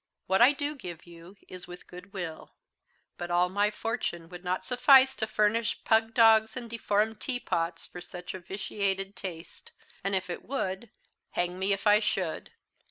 [0.25, 2.55] What I do give you is with goodwill;
[3.19, 8.01] but all my fortune would not suffice to furnish pug dogs and deformed teapots for
[8.01, 10.89] such a vitiated taste; and if it would,
[11.33, 12.49] hang me if it should!